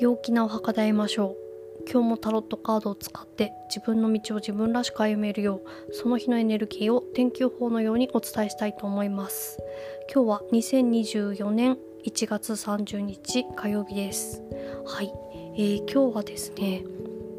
[0.00, 1.44] 陽気なお墓で会いましょう。
[1.90, 9.58] 今日もタロットカードを使って自分の道を自分らしく歩めるようその日のエネルギーを天気予報のようにお伝えしたいと思います。
[10.12, 14.42] 今日は2024年1月30日火曜日です。
[14.86, 15.12] はい、
[15.56, 16.84] えー、今日はですね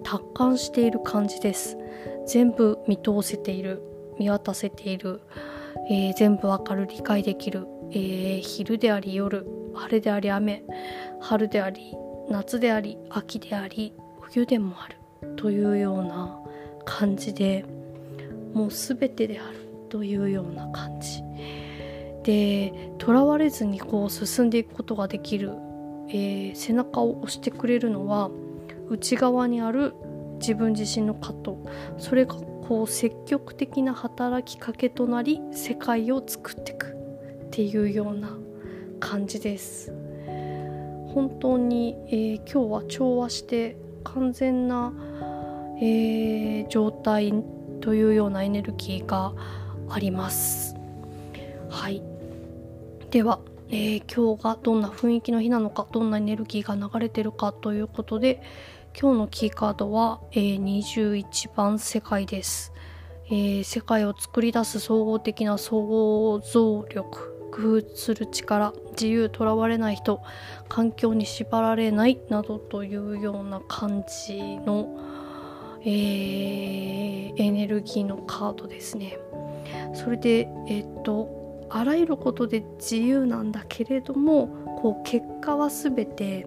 [0.03, 1.77] 達観している感じです。
[2.27, 3.81] 全部見通せている
[4.17, 5.21] 見渡せている、
[5.89, 10.63] えー、全部わかる理解できる、えー、昼であり夜晴れであり雨
[11.19, 11.93] 春であり
[12.29, 14.97] 夏であり秋であり冬でもある
[15.35, 16.39] というような
[16.85, 17.65] 感じで
[18.53, 21.23] もう全てであるというような感じ
[22.23, 25.51] でとらわれずにこう進んでいくことができる、
[26.09, 28.31] えー、背中を押してくれるのは
[28.89, 29.93] 内側にある
[30.39, 31.55] 自分自身の葛
[31.97, 38.35] 藤それがこう積極的な働きかけとなり世界を作っていくっていうような
[38.99, 40.04] 感じです。
[41.15, 44.91] 本当に、えー、今日は調和して完全な、
[45.81, 47.33] えー、状態
[47.79, 49.33] というようなエネルギーが
[49.89, 50.75] あります。
[51.69, 52.03] はい。
[53.11, 58.43] では、えー、今日がどんな雰囲気の日なのかどんなエネルギーが流れてるかということで
[58.99, 62.73] 今日のキーカードは、えー、21番世界です、
[63.27, 67.34] えー、世界を作り出す総合的な想像力。
[67.55, 70.21] 工夫する力自由とらわれない人
[70.67, 74.99] 環境に縛られないなどというような感じの、
[75.81, 79.17] えー、エネルギーのカードですね。
[79.93, 84.47] それで、えっとあらゆることで自由なんだけれども
[84.81, 86.45] こう結果は全て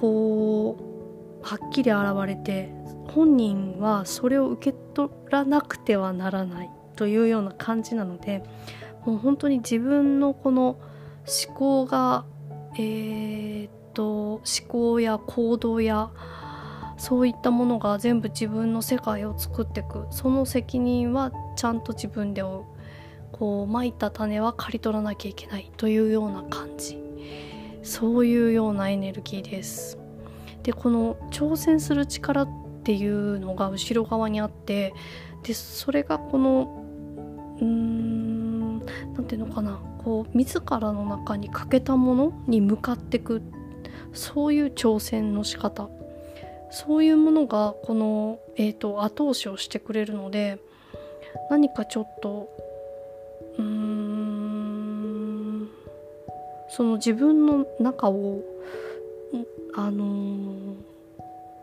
[0.00, 2.70] こうはっきり現れて
[3.08, 8.42] 本人はそれを受け取らなくてはならないというような感じなので
[9.08, 10.78] もう本当に自分のこの
[11.46, 12.26] 思考が
[12.74, 16.10] えー、っと思考や行動や
[16.98, 20.06] そういったものが全部自分の世界を作っていく。
[20.10, 22.64] その責任はちゃんと自分で負う
[23.32, 26.98] こうまいた種は刈り取らなきゃいけないというような感じ。
[27.82, 29.98] そういうようなエネルギーです。
[30.62, 32.48] でこの挑戦する力っ
[32.84, 34.92] ていうのが後ろ側にあって
[35.44, 36.84] でそれがこの
[37.60, 37.97] うん
[39.18, 39.80] 何ていうのかな。
[40.04, 43.42] こう自らの中に欠けたものに向かってく
[44.12, 45.88] そういう挑戦の仕方。
[46.70, 50.58] そういうものがこの、えーと、後押しをしてくれるので
[51.50, 52.50] 何かちょっと
[53.56, 55.70] うーん
[56.68, 58.42] その自分の中を
[59.74, 60.67] あのー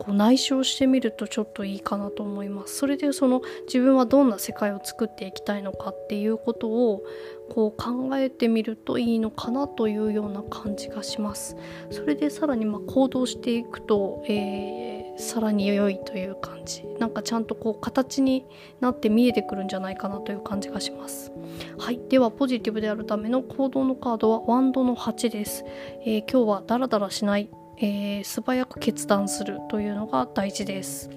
[0.05, 2.75] こう内省してみるとちょっといいかなと思います。
[2.75, 7.03] それでその自分はどんな世界を作っていきたいのかっていうことを
[7.49, 11.57] こう考えてみるといいのかなというような感じがします。
[11.89, 16.85] それでさらにま行動していくと、えー、さらに良いという感じ。
[16.99, 18.45] なんかちゃんとこう形に
[18.81, 21.31] なって見えてくるんじゃないかなという感じがします。
[21.79, 21.99] はい。
[22.09, 25.65] ではポジティブであるための行動のカードはワンドの8です、
[26.05, 27.49] えー、今日はダラダラしない。
[27.78, 31.09] えー、素早く決断するというのが大事です。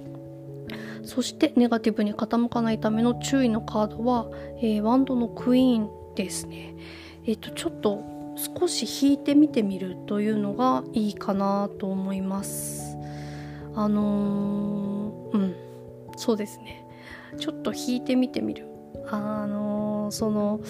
[1.05, 6.75] そしてネガティブに傾かないための注意のカードは、えー、ワンドのクイーンですね。
[7.25, 8.03] えっ、ー、とちょっと
[8.59, 12.97] 少し引いてみてみるというのがいいかなと思います。
[13.75, 15.55] あの、うん。
[16.17, 16.85] そうですね。
[17.39, 18.67] ちょっと引いてみてみる。
[19.11, 20.61] あの、その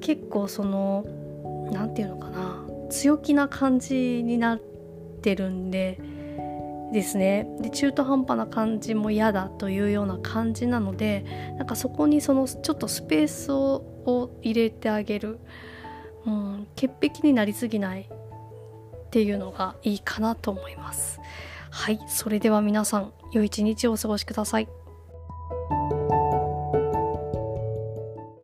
[0.00, 1.04] 結構その
[1.72, 2.66] 何て言うのかな。
[2.90, 4.77] 強気な感じになって
[5.18, 5.98] ってるんで
[6.92, 7.46] ですね。
[7.60, 11.24] で中途半端な感じも嫌だというような感じなので
[11.58, 15.38] なんかそこにそのちょっとスペースをを入れてあげる、
[16.24, 21.20] うん、潔癖になりすぎないっていうのがいいかなと思います。
[21.70, 24.68] はいそれでは皆さん良い一日をお過ごしください。